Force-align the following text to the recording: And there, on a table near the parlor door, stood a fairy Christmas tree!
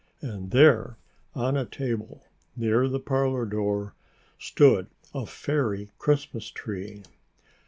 And 0.19 0.49
there, 0.49 0.97
on 1.35 1.55
a 1.55 1.63
table 1.63 2.23
near 2.55 2.87
the 2.87 2.99
parlor 2.99 3.45
door, 3.45 3.93
stood 4.39 4.87
a 5.13 5.27
fairy 5.27 5.91
Christmas 5.99 6.49
tree! 6.49 7.03